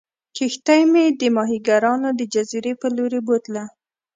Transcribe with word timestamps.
کښتۍ 0.35 0.81
مې 0.91 1.05
د 1.19 1.21
ماهیګیرانو 1.35 2.09
د 2.19 2.21
جزیرې 2.33 2.73
په 2.81 2.87
لورې 2.95 3.19
بوتله. 3.27 3.63